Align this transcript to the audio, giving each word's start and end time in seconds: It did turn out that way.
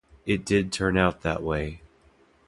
It 0.25 0.43
did 0.45 0.71
turn 0.71 0.97
out 0.97 1.21
that 1.21 1.43
way. 1.43 1.83